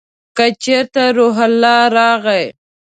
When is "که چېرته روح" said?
0.37-1.37